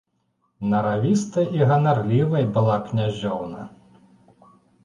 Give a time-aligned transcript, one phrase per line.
[0.71, 3.61] Наравістай і ганарлівай была князёўна.